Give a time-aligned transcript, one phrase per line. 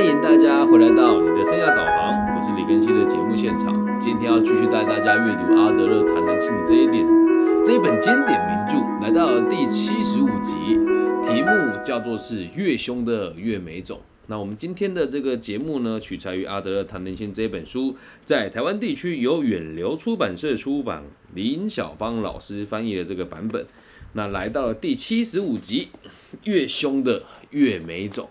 [0.00, 4.00] 欢迎大家回来到你的生涯导航，我是李根熙的节目现场。
[4.00, 7.06] 今天要继续带大家阅读阿德勒谈人性这一点
[7.62, 10.54] 这一本经典名著，来到了第七十五集，
[11.22, 11.50] 题目
[11.84, 14.00] 叫做是越凶的越美种。
[14.28, 17.94] 那我们今天的这个节目呢，取材于阿德勒谈人性这本书，
[18.24, 21.04] 在台湾地区由远流出版社出版，
[21.34, 23.66] 林小芳老师翻译的这个版本。
[24.14, 25.88] 那来到了第七十五集，
[26.44, 28.30] 越凶的越美种。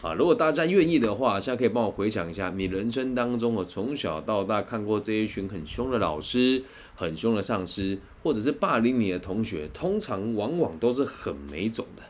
[0.00, 6.62] 啊，如果大家愿意的话，现在可以帮我回想一下，你人生当中我从小到大看过这一群很凶的老师、
[6.94, 12.02] 很凶的上司，或者是霸凌你的同学，通常往往都是很没种的。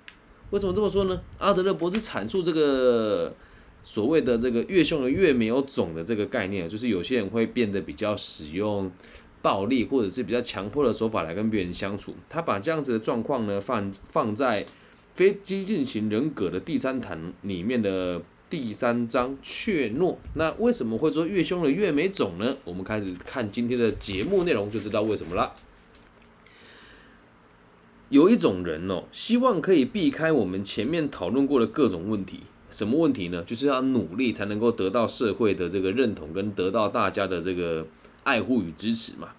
[0.51, 1.19] 为什么这么说呢？
[1.39, 3.35] 阿德勒博士阐述这个
[3.81, 8.93] 所谓的这个越凶的越没有种的这个概念，就是有些人会变得比较使用
[9.41, 12.15] 暴力或者是比较强迫的手法来跟别人相处。
[12.29, 14.67] 他把这样子的状况呢放放在。
[15.19, 22.57] 非激进型人格的第三谈里面的第三章怯懦，那为什么会说越凶的越没种呢？
[22.63, 25.53] 我们开始看今天的节目内容就知道为什么了。
[28.11, 33.43] 有一种人哦，希望可以避开我们前面讨论过的各种问题，什么问题呢？
[33.43, 37.85] 就是要努力才能够得到社会的这个认同，跟得到大家的这个
[38.23, 39.31] 爱护与支持嘛。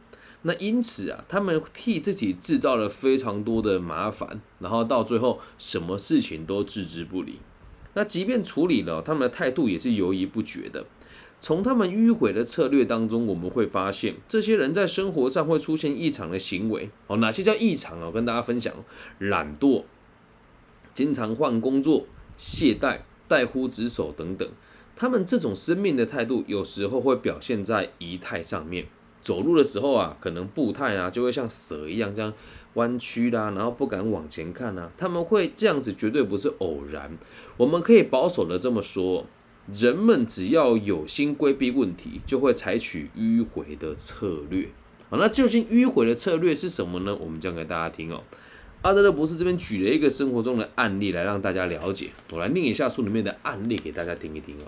[0.44, 7.40] 那因此啊，他们替自己制造了非常多的麻烦，然后到最后什么事情都置之不理。
[7.96, 10.86] 那即便处理了，他们的态度也是犹豫不决的。
[11.42, 16.90] 从他们迂回的策略当中，我们会发现，这些人在生活上会出现异常的行为。
[17.08, 18.12] 哦，哪些叫异常啊？
[18.12, 18.74] 跟大家分享：
[19.20, 19.84] 懒惰、
[20.94, 22.06] 经常换工作、
[22.38, 24.50] 懈怠、怠忽职守等等。
[24.96, 28.88] 他们这种生命的态度，有时候会表现在仪态上面。
[29.30, 32.34] 走路的时候啊，可能步态啊就会像蛇一样这样
[32.74, 34.92] 弯曲啦，然后不敢往前看啊。
[34.98, 37.16] 他们会这样子，绝对不是偶然。
[37.56, 39.28] 我们可以保守的这么说，
[39.72, 44.70] 人们只要有心规避问题，就会采取迂回的策略。
[45.12, 47.16] 好，那究竟迂回的策略是什么呢？
[47.16, 48.24] 我们讲给大家听哦。
[48.82, 52.10] 阿德勒博士这边举了一个生活中的案例来让大家了解。
[52.32, 54.66] 我来念一下书里面的案例给大家听一听哦。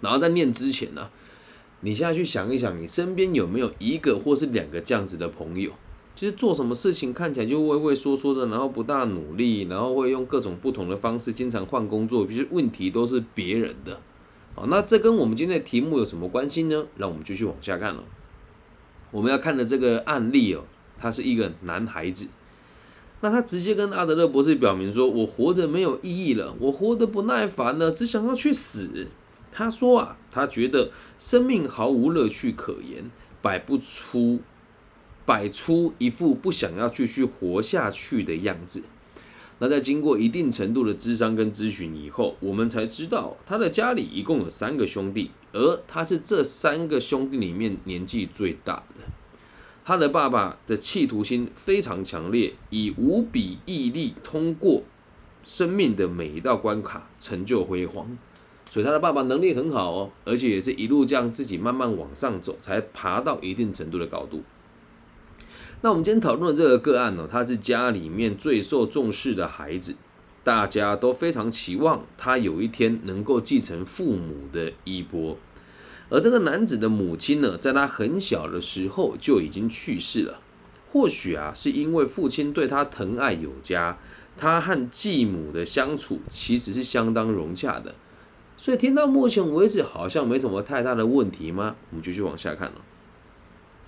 [0.00, 1.08] 然后在念之前呢。
[1.84, 5.70] 你现在去想一想，你身边有没有一个或是两个这样子的朋友，
[6.14, 14.00] 就是做什么事情看起来就畏畏缩缩的，然后不大努力，然后会用各种不同的方式，经常换工作，其实问题都是别人的。
[14.54, 16.84] 好，那这跟我们今天的题目有什么关系呢？
[16.96, 18.04] 让我们继续往下看了。
[19.10, 20.62] 我们要看的这个案例哦，
[20.96, 22.28] 他是一个男孩子，
[23.22, 29.08] 那他直接跟阿德勒博士表明说：“我活着没有意义了，我活得不耐烦了，只想要去死。”
[29.52, 33.10] 他说啊，他觉得生命毫无乐趣可言，
[33.42, 34.40] 摆不出，
[35.26, 38.82] 摆出一副不想要继续活下去的样子。
[39.58, 49.04] 那在经过一定程度的智商跟咨询以后，我们才知道他的家里一共有三个兄弟，而他是这三个兄弟里面年纪最大的。
[49.84, 54.82] 他的爸爸的企图心非常强烈，以无比毅力通过
[55.44, 58.16] 生命的每一道关卡，成就辉煌。
[58.72, 64.40] 所以他的爸爸能力很好哦，而且也是一路这样自己慢慢往上走，才爬到一定程度的高度。
[65.82, 69.96] 那我们今天讨论的这个个案呢，他是家里面最受重视的孩子，
[70.42, 75.36] 大家都非常期望他有一天能够继承父母的衣钵。
[76.08, 80.40] 而这个男子的母亲呢，在他很小的时候就已经去世了。
[80.90, 83.98] 或许啊，是因为父亲对他疼爱有加，
[84.38, 87.94] 他和继母的相处其实是相当融洽的。
[88.62, 91.74] 所以听到目前为止好像没什么太大的问题吗？
[91.90, 92.74] 我们继续往下看了。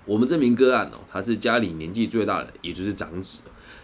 [0.05, 3.39] 我们这名个案哦，他是家里年纪最大的，也就是长子，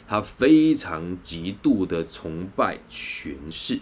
[0.09, 3.79] 他非常极度的崇拜权势，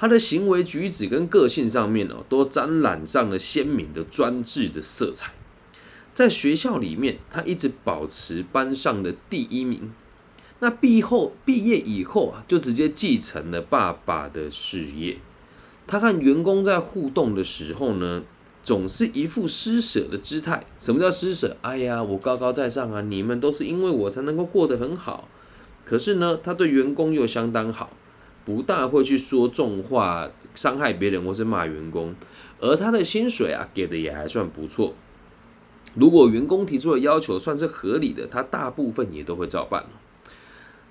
[0.00, 5.34] 他的行为举止跟个性上面哦，都沾染上了鲜明的专制的色彩。
[6.12, 9.92] 在学校里面，他一直保持班上的第一名。
[10.58, 15.18] 那毕后毕业以后啊，就直接继承了爸爸的事业。
[15.92, 18.22] 他和员工在互动的时候呢，
[18.62, 20.64] 总是一副施舍的姿态。
[20.78, 21.54] 什么叫施舍？
[21.60, 25.28] 哎呀，我高高在上啊，你们都是因为我才能够过得很好。
[25.84, 27.90] 可是呢，他对员工又相当好，
[28.42, 32.14] 不大会去说重话，伤害别人或是骂员工。
[32.58, 34.94] 而他的薪水啊，给的也还算不错。
[35.92, 39.84] 如果员工提出的要求算是合理的，他大部分也都会照办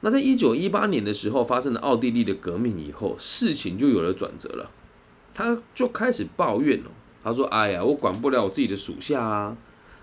[0.02, 4.70] 那在一九一八年的时候，发生了奥地利的革命以后，事情就有了转折了。
[5.34, 6.92] 他就开始抱怨了，
[7.24, 9.56] 他说：“哎呀，我管不了我自己的属下啊，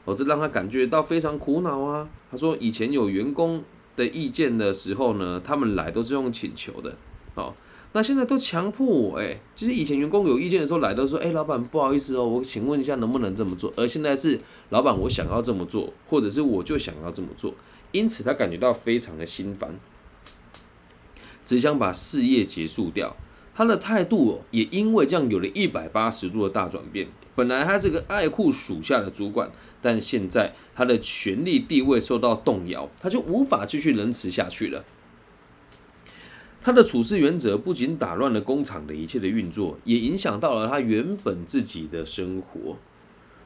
[0.05, 3.63] 我这让他感觉到非常苦恼啊。”他说：“以前有员工
[3.97, 6.97] 的意见的时候呢，他们来都是用请求的，
[7.35, 7.55] 哦，
[7.93, 13.73] 那现在都强迫我，哎，就是以前员工有意见的时候来都说，哎，老板不好意思哦，我请问一下能不能这么做？
[13.77, 14.39] 而现在是
[14.71, 17.55] 老板我想要这么做，或者是我就想要这么做，
[17.93, 19.79] 因此他感觉到非常的心烦，
[21.45, 23.17] 只想把事业结束掉。
[23.58, 27.08] 他的态度，也因为这样有了一百八十度的大转变。
[27.34, 29.50] 本来他是个爱护属下的主管，
[29.82, 34.84] 但现在他的权力地位受到动摇，他就无法继续仁慈下去了。
[36.62, 42.76] 他的处事原则不仅打乱了工厂的一切的运作，也影响到了他原本自己的生活。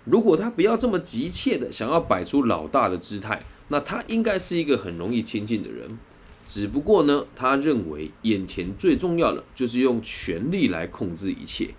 [0.04, 5.98] 如果他不要这么急切的想要摆出老大的姿态，那他应该是一个很容易亲近的人。
[6.52, 11.70] 只不过呢，他认为眼前最重要的就是用权力来控制一切。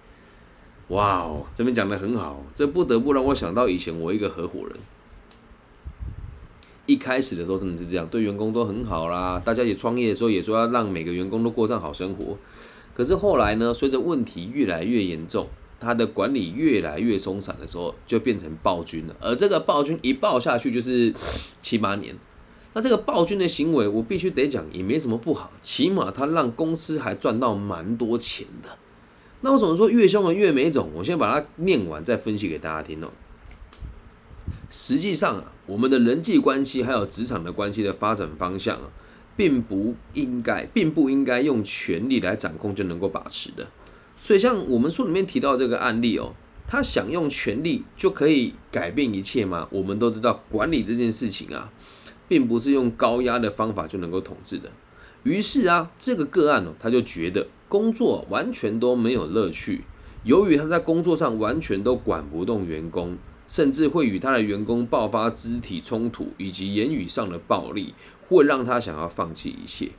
[0.87, 4.71] 哇哦，这边讲的很好，这不得不让我想到以前我一个合伙人，
[6.87, 12.35] 一开始的时候真的是这样，对员工都很好啦，大家也创业的时候也说要让每个员工都过上好生活。
[12.95, 15.47] 可是后来呢，随着问题越来越严重，
[15.79, 19.15] 他的管理越来越松散的时候，就变成暴君了。
[19.21, 21.13] 而这个暴君一暴下去就是
[21.61, 22.15] 七八年。
[22.73, 28.69] 那这个暴君的行为，我必须得讲，也没什么不好，起码他让公司还赚到蛮多钱的。
[29.41, 30.89] 那我怎么说越凶的越没种？
[30.95, 33.09] 我先把它念完，再分析给大家听哦。
[34.71, 38.89] 实际上啊，我们的人际关系还有职场的关系的发展方向啊，
[39.37, 43.67] 并不应该，并不应该用权力来掌控就能够把持的。
[44.19, 46.33] 所以像我们书里面提到这个案例哦，
[46.65, 49.67] 他想用权力就可以改变一切吗？
[49.69, 51.69] 我们都知道管理这件事情啊。
[52.33, 54.71] 并不是用高压的方法就能够统治的。
[55.21, 59.83] 于是啊，这个个案呢，他就觉得工作完全都没有乐趣。
[60.23, 63.15] 由于他在工作上完全都管不动员工，
[63.47, 67.93] 甚至会与他的员工爆发肢体冲突以及言语上的暴力，
[68.27, 69.91] 会让他想要放弃一切。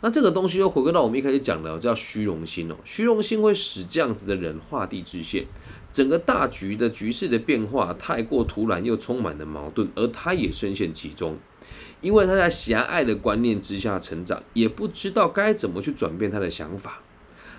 [0.00, 5.46] 那这个东西又回归到我们一开始讲的叫虚荣心哦，虚荣心会使这样子的人画地自限。
[5.92, 11.36] 整个大局的局势的变化太过突然，又充满了矛盾，而他也深陷其中，
[12.00, 17.02] 因为他在狭隘的观念之下成长，也不知道该怎么去转变他的想法。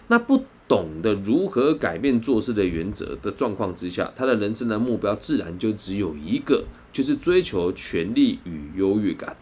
[0.08, 9.38] 那不懂得如何改变做事的原则的状况之下，他的人生的目标自然就只有一个，就是追求权力与优越感，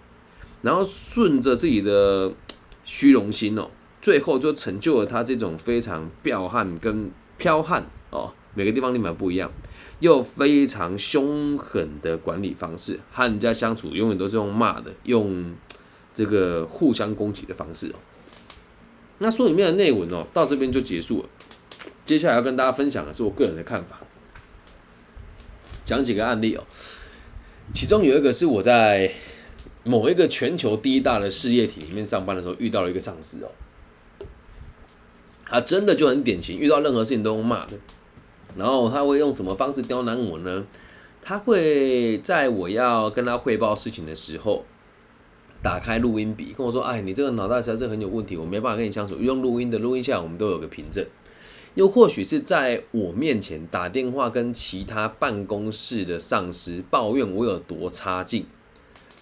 [0.62, 2.32] 然后顺着自己的
[2.84, 3.70] 虚荣心哦，
[4.02, 7.10] 最后就成就了他这种非常彪悍跟
[7.40, 8.34] 剽悍哦。
[8.54, 9.52] 每个地方立马不一样，
[10.00, 15.56] 又非常凶狠的管理方式，和人家相处永远都是用骂的，用
[16.14, 17.96] 这个互相攻击的方式哦。
[19.20, 21.30] 那书里面的内文哦，到这边就结束了。
[22.06, 24.02] 接下来要跟大家分享的是我个人的看法，
[25.86, 26.64] 讲几个案例哦。
[27.74, 29.14] 其中有一个是我在
[29.84, 33.52] 某一个全球第一大的事业体里面上班的时候遇到了一个上司哦，
[35.46, 37.74] 他真的就很典型，遇到任何事情都用骂的。
[38.56, 40.66] 然后他会用什么方式刁难我呢？
[41.24, 44.66] 他会在我要跟他汇报事情的时候，
[45.62, 49.16] 打开录音笔跟我说：“哎，你这个脑袋实在是很有问题，我没办法跟你相处。
[49.18, 51.06] 用录音的录音下来，我们都有个凭证。
[51.76, 58.48] 又或许是在我面前打电话跟其他办公室的上司抱怨我有多差劲，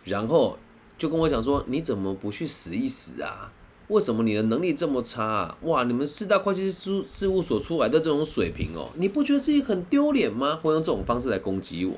[0.06, 0.58] 然后
[0.98, 3.52] 就跟我讲说：你怎么不去死一死啊？”
[3.89, 5.57] 为什么你的能力这么差啊？
[5.63, 10.60] 哇，你们四大会计师事务所出来的这种水平哦，你不觉得自己很丢脸吗？
[10.62, 11.96] 会用这种方式来攻击我，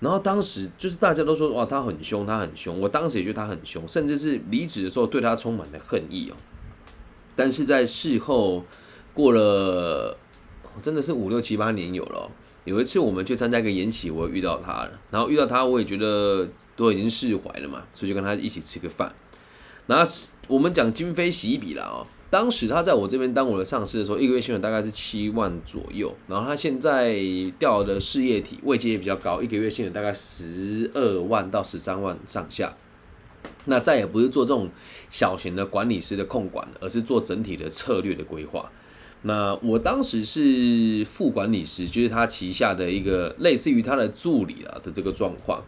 [0.00, 2.80] 然后当时就是大家都说哇，他很凶，他很凶。
[2.80, 6.36] 我当时也觉得他很凶，甚至是离职的时候对他充满了恨意哦。
[7.36, 8.64] 但是在事后
[9.12, 10.16] 过了，
[10.80, 12.30] 真的是五六七八年有了。
[12.64, 19.14] 有一次我们去参加一个演习，我遇到他了，然后遇到他，我也觉得都已经释怀了嘛，所以就跟他一起吃个饭。
[19.90, 20.04] 那
[20.46, 22.06] 我们讲今非昔比了啊。
[22.30, 26.16] 当时他在我这边当我的上司的时候，一个月薪水大概是七万左右。
[26.28, 27.20] 然后他现在
[27.58, 32.72] 调的事业体位阶也比较高，一个月薪水大概十二万到十三万上下。
[33.64, 34.70] 那再也不是做这种
[35.10, 38.70] 小型的管理师的控管，而是做整体的策略的规划。
[39.22, 45.60] 那我当时是副管理师，就是他旗下的一个类似于他的助理啊的这个状况。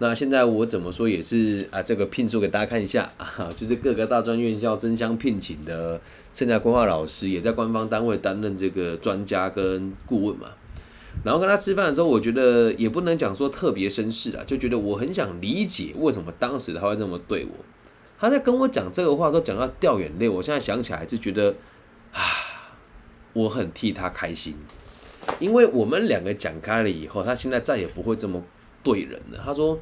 [0.00, 6.00] 那现在我怎么说也是啊，这个聘书给大家看一下 啊，就是各个大专院校争相聘请的
[6.30, 10.50] 现在规划老师，也在官方单位担任这个专家跟顾问嘛。
[11.24, 17.50] 然后跟他吃饭的时候，我觉得也不能讲说特别绅士啊，就觉得我很想理解为什么当时他会这么对我。
[18.20, 21.52] 他在跟我讲这个话的时候，讲到掉眼泪，我现在想起来是觉得
[22.12, 22.22] 啊，
[23.32, 24.54] 我很替他开心，
[25.40, 28.40] 因为我们两个讲开了以后，他现在再也不会这么。
[28.82, 29.78] 对人的，他说：“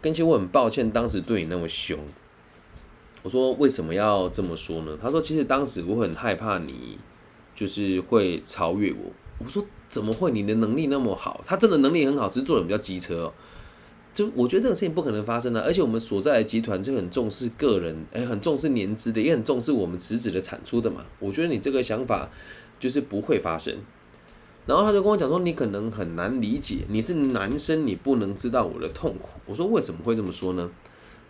[0.00, 1.98] 根其我很抱歉，当时对你那么凶。
[3.22, 4.98] 我说为什么要这么说呢？
[5.00, 6.98] 他说其实当时我很害怕你
[7.54, 9.12] 就是会超越我。
[9.38, 10.30] 我说怎么会？
[10.30, 13.32] 你的能力那么好，他真的能力很好，只是做人比较机车哦。
[14.12, 21.04] 就我觉得这个事情不可能发生的，而且我们所在的集团就很重视个人，哎，很重视年资的，也很重视我们实质的产出的嘛。
[21.18, 22.28] 我觉得你这个想法
[22.78, 23.78] 就是不会发生。
[24.64, 29.30] 然后他就跟我讲说，你可能很难理解，你是男生，你不能知道我的痛苦。
[29.46, 30.70] 我说为什么会这么说呢？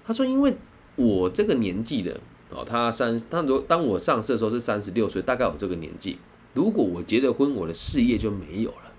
[0.05, 0.55] 他说因为
[0.97, 2.21] 我这个年纪的
[2.51, 6.19] 哦，他三，他如当我上市的时候是三十六岁，大概我这个年纪，
[6.53, 8.93] 如果我结了婚，我的事业就没有了。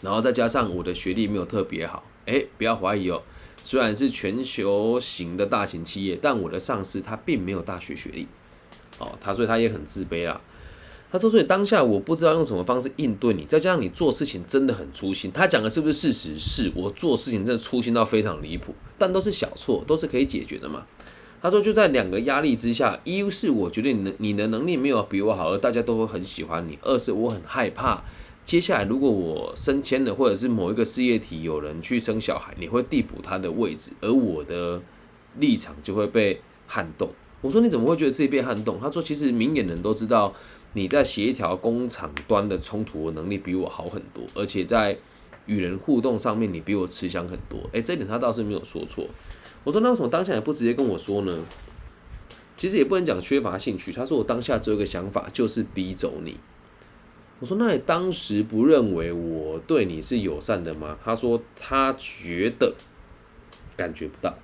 [0.00, 2.04] 然后再加上我的学历没有特别好。
[2.24, 3.22] 哎，不要怀疑哦，
[3.62, 8.26] 虽然是全球型的大型企业，但我的上司他并没有大学学历，
[8.98, 10.40] 哦，他所以他也很自卑啦。
[11.10, 15.30] 他说，所以当下我不知道用什么方式应对你，再加上你做事情真的很粗心。
[15.32, 16.38] 他讲的是不是事实？
[16.38, 20.84] 是我做事情真的粗心到非常离谱，但都是小错，都是可以解决的嘛。
[21.40, 28.02] 他说就在两个压力之下，一是我觉得你的你的能力没有比我好，而大家都会很喜欢你；二是我很害怕。
[28.44, 34.80] 接下来，如果我升迁了，或者是某一个事业体有人去生小孩，你会递补他的位置，而我的
[35.38, 37.10] 立场就会被撼动。
[37.40, 38.80] 我说你怎么会觉得自己被撼动？
[38.80, 40.34] 他说其实明眼人都知道
[40.78, 44.96] 你在协调工厂端的冲突能力比我好很多，而且在
[45.46, 47.58] 与人互动上面你比我吃香很多。
[47.72, 49.04] 诶，这点他倒是没有说错。
[49.64, 51.36] 我说那为什么当下也不直接跟我说呢？
[52.56, 53.90] 其实也不能讲缺乏兴趣。
[53.90, 56.38] 他说我当下只有一个想法，就是逼走你。
[57.40, 62.74] 我说：“那你当时不认为我对你是友善的吗？”他说：“他觉得
[63.76, 64.36] 感觉不到。”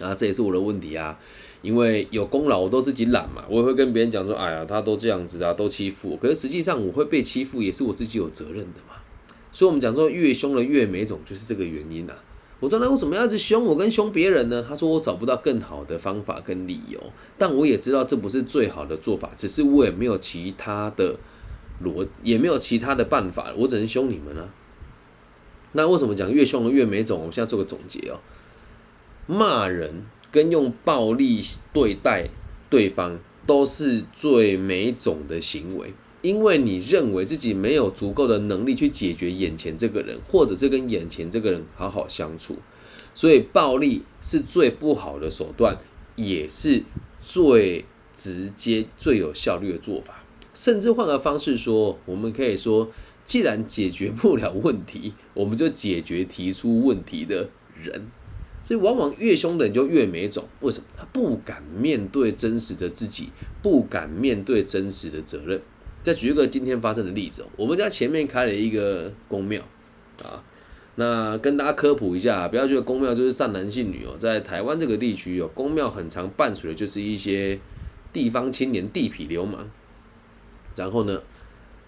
[0.00, 1.18] 啊，这也是我的问题啊，
[1.62, 8.96] 因为有功劳我都自己揽嘛，我也会跟别人讲说：“哎呀，他都这样子啊，都欺负我。”可是实际上我会被欺负，也是我自己有责任的嘛。
[9.52, 12.14] 所以，我们讲说越凶的越没种，就是这个原因呐。
[12.60, 17.00] 我说：“那为什么要一直凶我跟凶别人呢？”他说：“我找不到更好的方法跟理由，
[17.38, 21.16] 但我也知道这不是最好的做法，只是我也没有其他的。”
[21.82, 24.52] 逻也没有其他的办法，我只能凶你们了。
[25.72, 27.18] 那为什么讲越凶的越没种？
[27.18, 28.20] 我们现在做个总结哦，
[29.26, 31.40] 骂人跟用暴力
[31.72, 32.28] 对待
[32.68, 42.56] 对方都是最没种的行为，因为你认为自己没有足够的能力去解决眼前这个人，或者是跟眼前这个人好好相处，
[43.14, 45.78] 所以暴力是最不好的手段，
[46.14, 46.84] 也是
[47.20, 47.84] 最
[48.14, 50.22] 直接、最有效率的做法。
[50.52, 52.88] 甚至换个方式说，我们可以说，
[53.24, 57.48] 既然解决不了问题，我们就解决提出问题的
[57.80, 58.08] 人。
[58.62, 60.46] 所以，往往越凶的人就越没种。
[60.60, 60.86] 为什么？
[60.96, 63.30] 他不敢面对真实的自己，
[63.62, 65.60] 不敢面对真实的责任。
[66.02, 69.62] 再举一个今天发生的例子，我们家前面开了一个公庙
[70.22, 70.42] 啊，
[70.94, 77.58] 那跟大家科普一下，不要觉得公庙就是善男信女哦，在台湾这个地区哦，公庙很常伴随的就是一些
[78.12, 79.70] 地方青年地痞流氓。
[80.76, 81.20] 然后呢，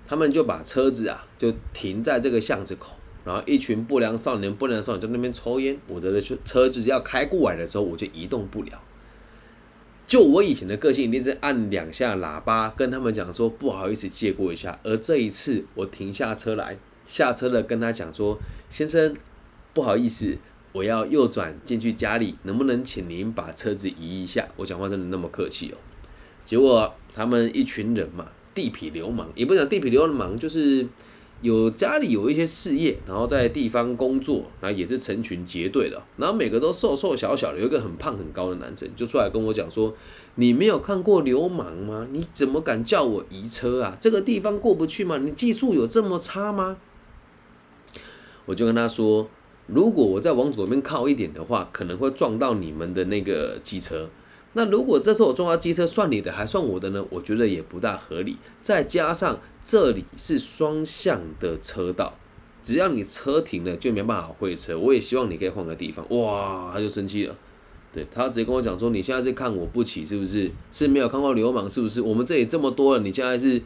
[0.06, 5.78] 他们就把车子啊，就停在这个巷子口，然后一群不良少年、不良少女在那边抽烟。
[5.86, 8.80] 我的车车子要开过来的时候，我就移动不了。
[10.06, 14.78] 就我以前的个性，一定是按两下喇叭跟他们讲说不好意思借过一下。
[14.82, 16.76] 而这一次，我停下车来，
[17.06, 18.38] 下车了跟他讲说
[18.68, 19.16] ：“先生，
[19.72, 20.36] 不好意思，
[20.72, 25.78] 我要右转进去家里，能不能请您把车子移一下？”我讲话真的那么客气哦。
[26.44, 28.28] 结果他们一群人嘛。
[28.54, 30.86] 地痞流氓也不讲地痞流氓，就是
[31.42, 39.94] 有家里有一些事业，然后在地方工作，然后也是成群结队的，然后每个都瘦瘦小小的，有一个很胖很高的男生就出来跟我讲说
[40.36, 42.06] ：“你没有看过流氓吗？
[42.12, 43.98] 你怎么敢叫我移车啊？
[44.00, 45.18] 这个地方过不去吗？
[45.18, 46.76] 你技术有这么差吗？”
[48.46, 49.28] 我就跟他说
[49.66, 54.08] ：“如果我再往左边靠一点的话，可能会撞到你们的那个机车。”
[54.54, 57.02] 那如果这次我撞到机车，算你的还算我的呢？
[57.08, 58.36] 我觉得也不大合理。
[58.60, 62.18] 再加上这里是双向的车道，
[62.62, 64.78] 只要你车停了就没办法会车。
[64.78, 66.06] 我也希望你可以换个地方。
[66.10, 67.34] 哇，他就生气了。
[67.94, 70.50] 对他直接跟我讲说：“你现在是看我不起是不是？
[70.70, 72.00] 是没有看过流氓是不是？
[72.00, 73.60] 我们这里这么多人，你现在是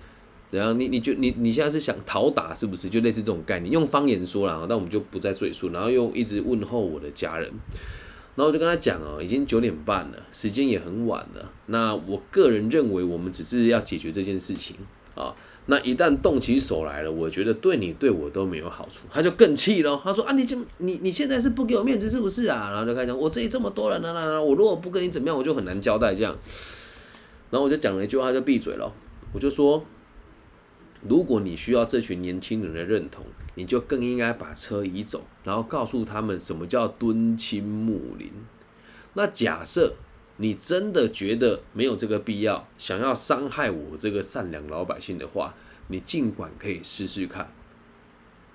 [0.50, 0.78] 怎样？
[0.78, 2.88] 你你就你你现在是想讨打是不是？
[2.88, 5.70] 就类似这种概念，用方言说了，但我们就不再赘述。
[5.70, 7.52] 然后又一直问候我的家人。”
[8.36, 11.50] 然后我就跟他讲哦，已经九点半了，时间也很晚了。
[11.66, 14.76] 那我个人认为，我们只是要解决这件事情
[15.14, 15.34] 啊。
[15.68, 19.06] 那一旦动起手来了，我觉得对你对我都没有好处。
[19.10, 22.70] 他就更气了，他说啊，你这你你现在是不给我面子是不是啊？
[22.70, 26.36] 然后就开始讲，我这里这么多人呢，那我如果不跟你怎么样，我就很难交代这样。
[27.50, 28.92] 然后我就讲了一句话，他就闭嘴了。
[29.32, 29.82] 我就说。
[31.08, 38.30] 如果你需要这群年轻人的认同，你就更应该把车移走，然后告诉他们什么叫敦亲睦邻。
[39.14, 39.94] 那假设
[40.36, 45.54] 你真的觉得没有这个必要，想要伤害我这个善良老百姓的话，
[45.88, 47.52] 你尽管可以试试看。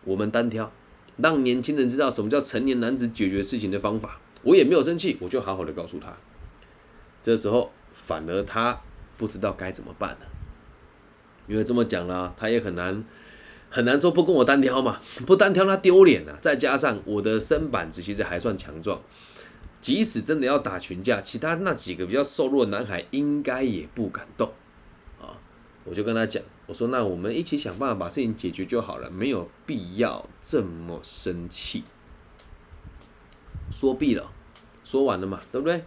[0.03, 0.71] 我们单挑，
[1.17, 4.19] 让年轻人知道什么叫成年男子解决事情的方法。
[4.43, 6.15] 我也没有生气，我就好好的告诉他。
[7.21, 8.81] 这时候反而他
[9.17, 10.27] 不知道该怎么办了，
[11.51, 13.03] 因为这么讲了，他也很难
[13.69, 16.37] 很难说不跟我单挑嘛， 不单挑他丢脸啊。
[16.39, 19.01] 再加上我的身板子其实还算强壮，
[19.81, 24.49] 即使真的要打群架，其他那几个比较瘦弱的男孩应该也不敢动
[25.19, 25.35] 啊。
[25.83, 26.41] 我就跟他讲。
[26.67, 31.83] 我说：“那我们一起想办法把事情解决就好了，没有必要这么生气。”
[33.73, 34.31] 说毕了，
[34.85, 35.83] 说完了嘛，对不对？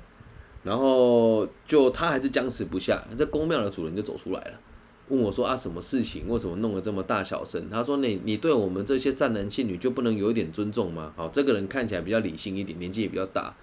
[0.62, 4.60] 然后就他还是僵持不下，这宫庙的主人就走出来了，
[5.08, 6.28] 问我说：“啊，什么事情？
[6.28, 13.54] 为什么弄得这么大小声？”他说：“你你对我们这些善男信女就不能有一点尊重吗？”好，这个人看起来比较理性一点，年纪也比较大，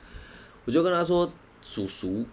[0.65, 1.31] 我就跟他说
[1.62, 2.25] ：“叔叔，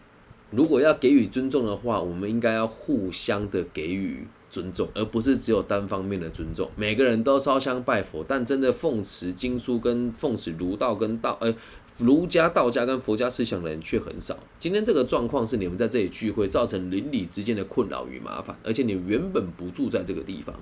[0.51, 6.71] 如果要给予尊重的话，我们应该要互相的给予。”尊重，而不是只有单方面的尊重。
[6.75, 11.55] 每个人都烧香拜佛，但真的奉持经书跟奉持儒道跟道，呃，
[11.99, 14.37] 儒家、道家跟佛家思想的人却很少。
[14.59, 20.55] 今天这个状况是你们在这里聚会造成邻里之间的困扰与麻烦，而且你原本不住在这个地方。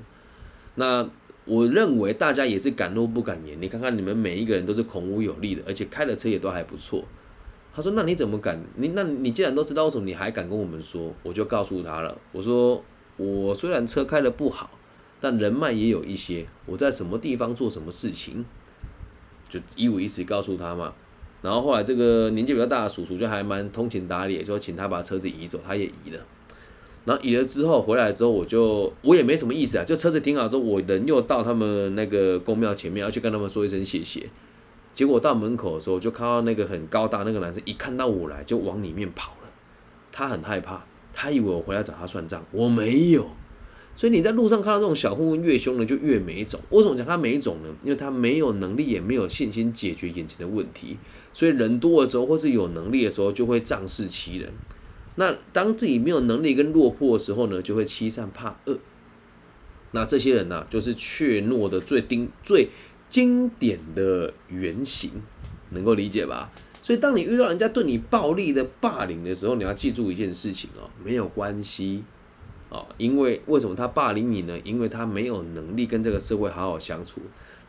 [0.77, 1.09] 那
[1.45, 3.57] 我认为大家也是敢怒不敢言。
[3.61, 7.05] 你看看你们每一个人都是孔武有力的，而且开的车也都还不错。
[7.75, 8.61] 他说：“那你怎么敢？
[8.77, 12.83] 你那你既然都知道为什么，你还敢跟我们说？”我就告诉他了，我说。
[13.19, 14.69] 我虽然车开的不好，
[15.23, 16.47] 但人脉也有一些。
[16.67, 18.45] 我在什么地方做什么事情，
[19.49, 20.93] 就一五一十告诉他嘛。
[21.47, 26.19] 然后后来这个年纪比较大的叔叔就还蛮通情达理，就请他把车子移走，他也移了。
[27.05, 34.29] 然后移了之后回来之后，我就我也没什么意思啊，就车子停好之后，我人又到他们那个公庙前面要去跟他们说一声谢谢。
[34.93, 39.49] 结果到门口的时候，就看到那个很高大那个男生一看到我来就往里面跑了，
[40.11, 40.85] 他很害怕。
[41.15, 43.31] 他以为我回来找他算账，我没有，
[43.97, 46.61] 所以你在路上看到这种小混混越凶呢就越没种。
[46.71, 47.75] 为什么讲他没种呢？
[47.83, 50.99] 因为他没有能力，也没有信心解决眼前的问题。
[51.33, 54.53] 所以人多的时候，或是有能力的时候，就会仗势欺人。
[55.15, 58.79] 那当自己没有能力跟落魄的时候呢，就会欺善怕恶。
[59.93, 62.69] 那这些人呢，就是怯懦的最丁最
[63.09, 65.11] 经典的原型，
[65.71, 66.53] 能够理解吧？
[66.83, 72.05] 所以，当你遇到人家对你暴力的霸凌的时候，你要记住一件事情哦，没有关系
[72.97, 74.59] 因为为什么他霸凌你呢？
[74.65, 77.21] 因为他没有能力跟这个社会好好相处，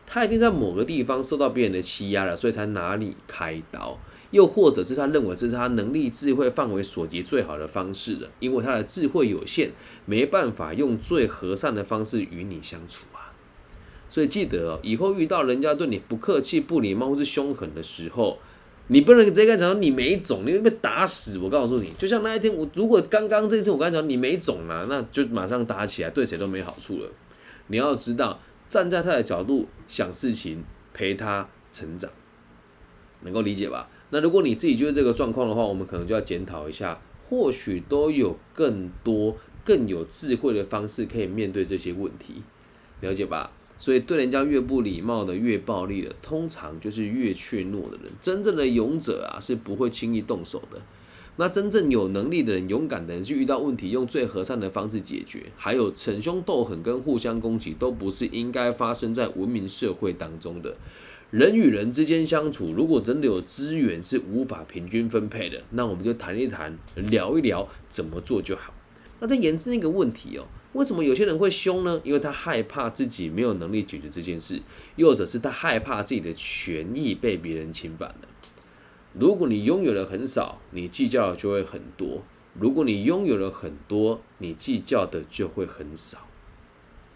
[0.06, 3.98] 他一定在某个地方受到别人的欺压了，所以才拿你开刀，
[4.30, 9.70] 又或者是他认为这是他能力、智慧范围所及最好的方式了，因为他的智慧有限，
[10.06, 13.32] 没办法用最和善的方式与你相处啊。
[14.08, 18.38] 所以记得哦，以后遇到人家对你不客气、不礼貌或是凶狠的时候，
[18.88, 21.38] 你不能直接跟他讲你没种，你会被打死。
[21.38, 27.10] 我告诉你，就像那一天，我如果刚刚这次我跟他讲你没种啊，那就马上打起来，对谁都没好处了。
[27.68, 32.10] 你要知道，站在他的角度想事情，陪他成长，
[33.22, 33.90] 能够理解吧？
[34.10, 36.98] 那如果你自己就是这个状况的话，我们可能就要检讨一下，
[37.28, 42.42] 或许都有更多更有智慧的方式可以面对这些问题，
[43.02, 43.52] 了解吧？
[43.78, 48.12] 所以对人家越不礼貌的、越暴力的，通常就是越怯懦的人。
[48.20, 50.82] 真正的勇者啊，是不会轻易动手的。
[51.36, 55.44] 那真正有能力的人、勇敢的人，是遇到问题用最和善的方式解决。
[55.56, 60.76] 还有逞凶斗狠跟互相攻击，都不是应该发生在文明社会当中的。
[61.30, 68.74] 人与人之间相处，如果真的有资源是无法平均分配的，那我们就谈一谈、聊一聊怎么做就好。
[69.20, 70.44] 那再延伸一个问题哦。
[70.74, 72.00] 为什么有些人会凶呢？
[72.04, 74.60] 因为他害怕自己没有能力解决这件事，
[74.96, 78.28] 又或者是他害怕自己的权益被别人侵犯了。
[79.14, 86.28] 如果你拥有的很少，你计较的就会很多；如果你拥有了很多，你计较的就会很少。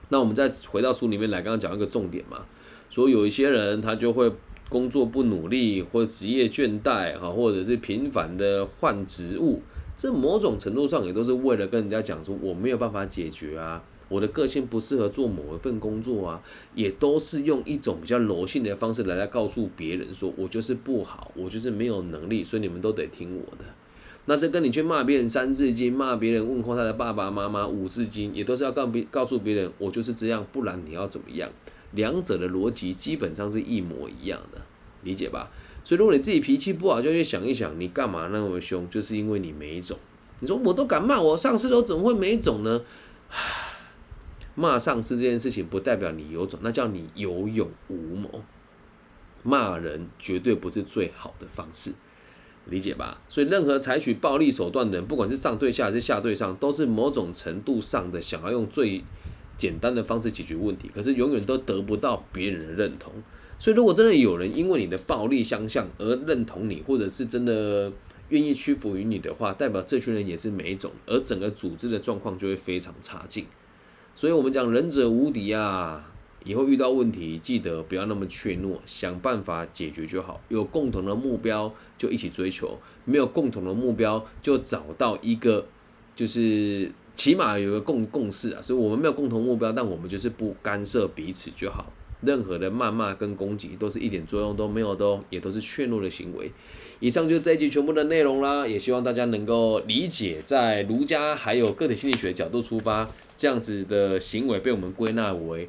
[0.08, 2.46] 那我们再回到书里面来，刚刚讲一个重点嘛，
[2.90, 4.32] 说有一些人他就会
[4.70, 9.62] 工作不努力，或职业倦怠，哈，或者是频繁的换职务。
[10.02, 16.42] 这某种程度上也都是为了跟人家讲说我没有办法解决啊，我的个性不适合做某一份工作啊，
[16.74, 23.64] 也都是用一种比较柔性的方式来来告诉别人说我就是不好，我就是没有能力，所以你们都得听我的。
[24.24, 31.48] 那这跟你去骂别人三字经，骂别人问候他的爸爸妈妈五字经，也都是要告别告诉别人我就是这样，不然你要怎么样？
[31.92, 34.60] 两者的逻辑基本上是一模一样的，
[35.04, 35.48] 理解吧？
[35.84, 38.88] 所以，如果你自己脾气不好，就去想一想，你干嘛那么凶？
[38.88, 39.98] 就是因为你没种。
[40.40, 42.82] 你说我都敢骂我上司，都怎么会没种呢？
[44.54, 48.42] 骂上司这件事情不代表你有种，那叫你有勇无谋。
[49.42, 51.92] 骂人绝对不是最好的方式。
[52.66, 53.20] 理解吧？
[53.28, 59.02] 所以任何采取暴力手段的人，不管是上对下还是下对上，都是某种程度上的想要用最
[59.58, 63.12] 简单的方式解决问题，可是永远都得不到别人的认同。
[63.62, 67.92] 所以如果真的有人因为你的暴力相向而认同你，或者是真的
[68.30, 73.46] 愿意屈服于你的话，代表这群人也是没种，而整个组织的状况就会非常差劲。
[74.16, 76.08] 所以我们讲仁者无敌啊。
[76.44, 80.40] 以后遇到问题，记得不要那么怯懦，想办法解决就好。
[80.48, 85.64] 有共同的目标就一起追求，没有共同的目标就找到一个，
[86.16, 88.60] 就是起码有个共共识啊。
[88.60, 91.92] 所以我们没有共同目标，但我们就是不干涉彼此就好。
[92.22, 96.50] 任何的谩骂跟攻击都是一点作用都没有的哦，也都是怯懦的行为。
[97.00, 105.68] 以上就是这一集全部的内容啦，也希望大家能够理解，在儒家还有个体心理学的角度出发，这样子的行为被我们归纳为。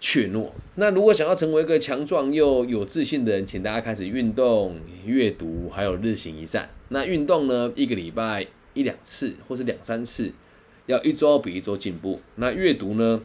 [0.00, 0.48] 怯懦。
[0.76, 6.70] 那如果想要成为一个强壮又有自信的人，请大家开始运动、阅读，还有日行一善。
[6.90, 10.30] 那运动呢，一个礼拜一两次，或是两三次，
[10.86, 12.20] 要一周比一周进步。
[12.36, 13.20] 那阅读呢，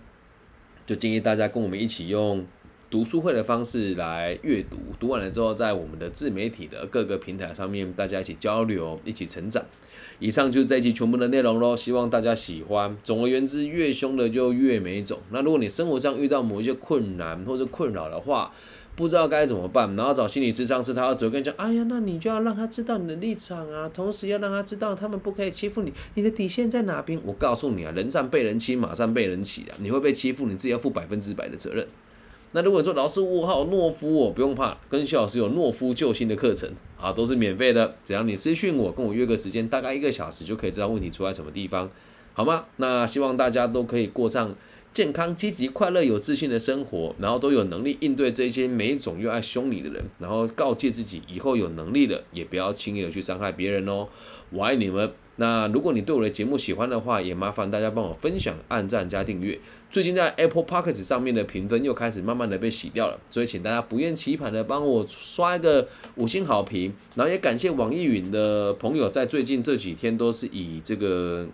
[0.85, 2.45] 就建议大家跟我们一起用
[2.89, 9.63] 读书会的方式来阅读，读完了之后，在我们的自媒体的各个平台上面，大家一起交流，一起成长。
[10.23, 12.95] 以上就是这一集全部的内容喽，希望大家喜欢。
[13.03, 15.19] 总而言之，越凶的就越没种。
[15.31, 18.49] 那如果你生活上遇到某一些困难或者困扰的话，
[18.95, 27.19] 不知道该怎么办，然后找心理咨商师，他要只会跟你讲，哎呀，那你就要让他知道你的立场啊，同时要让他知道他们不可以欺负你，你的底线在哪边？
[27.25, 31.85] 我告诉你啊，人上被人欺，马上被人骑啊，你会被欺负，你自己要负百分之百的责任。
[32.53, 36.69] 那如果说老师我好懦夫哦，不用怕，跟徐老师有懦夫救星的课程
[37.03, 41.91] 啊，都是免费的，只要你私信我，跟我约个时间，大概一个小时就可以知道问题出在什么地方，
[42.31, 42.63] 好吗？
[42.77, 44.55] 那希望大家都可以过上
[44.93, 54.07] 健康、积极、快乐、有自信的生活，然后都有能力应对这些每一种又爱凶你的人，然后告诫自己以后有能力了，也不要轻易的去伤害别人哦。
[54.51, 55.11] 我爱你们。
[55.37, 59.59] 那如果你对我的节目喜欢的话，也麻烦大家帮我分享、按赞加订阅。
[59.89, 66.93] 最近在 Apple Podcast 上面的评分又开始慢慢的被洗掉了，所以请大家不厌其烦的帮我刷一个五星好评。
[67.15, 71.47] 然后也感谢网易云的朋友，在最近这几天都是以这个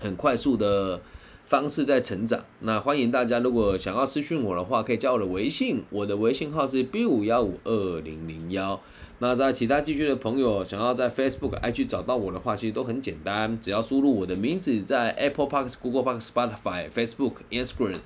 [0.00, 1.00] 很快速的
[1.48, 2.44] 方式在成长。
[2.60, 8.78] 那欢迎大家，如果想要私讯我的话，可以加我的微信，我的微信号是 B 五幺五二零零幺。
[9.20, 18.00] 那在其他地区的朋友想要在 Facebook、IG 找到我的话，其实都很简单，只要输入我的名字，在 Apple Park、Google Park、Spotify、Facebook、Instagram，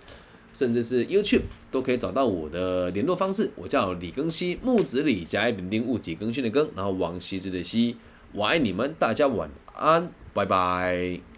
[0.54, 3.50] 甚至是 YouTube 都可以找到我的联络方式。
[3.56, 7.96] 我叫李更新，木子李，甲乙丙丁戊己更新的更，然后王羲之的羲，
[8.32, 11.31] 我爱你们，大家晚安，拜拜。